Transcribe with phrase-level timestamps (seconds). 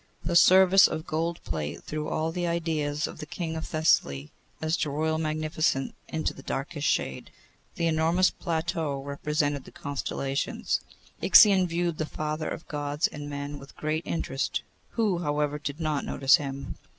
[0.23, 4.75] The service of gold plate threw all the ideas of the King of Thessaly as
[4.77, 7.29] to royal magnificence into the darkest shade.
[7.75, 10.81] The enormous plateau represented the constellations.
[11.21, 16.03] Ixion viewed the Father of Gods and men with great interest, who, however, did not
[16.03, 16.77] notice him.